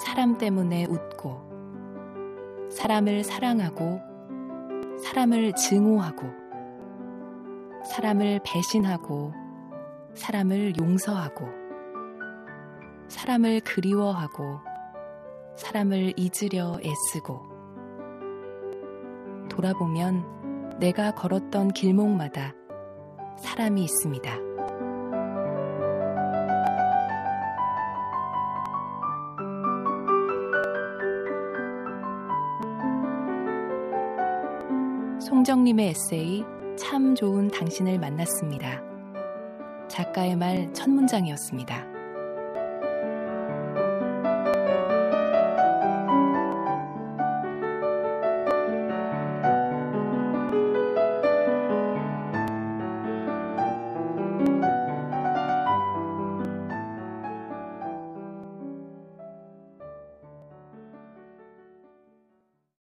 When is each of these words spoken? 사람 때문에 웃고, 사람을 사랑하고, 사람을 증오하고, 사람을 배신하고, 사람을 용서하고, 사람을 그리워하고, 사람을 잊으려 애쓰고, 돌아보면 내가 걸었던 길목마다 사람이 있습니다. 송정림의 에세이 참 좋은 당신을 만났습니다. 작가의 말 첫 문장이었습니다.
사람 0.00 0.38
때문에 0.38 0.86
웃고, 0.86 2.70
사람을 2.70 3.22
사랑하고, 3.22 4.00
사람을 5.04 5.52
증오하고, 5.52 6.22
사람을 7.84 8.40
배신하고, 8.42 9.34
사람을 10.14 10.78
용서하고, 10.78 11.46
사람을 13.08 13.60
그리워하고, 13.60 14.60
사람을 15.54 16.14
잊으려 16.16 16.78
애쓰고, 16.82 17.42
돌아보면 19.50 20.78
내가 20.78 21.14
걸었던 21.14 21.72
길목마다 21.72 22.54
사람이 23.36 23.84
있습니다. 23.84 24.49
송정림의 35.20 35.88
에세이 35.88 36.44
참 36.78 37.14
좋은 37.14 37.48
당신을 37.48 37.98
만났습니다. 37.98 38.82
작가의 39.88 40.36
말 40.36 40.72
첫 40.72 40.88
문장이었습니다. 40.88 41.99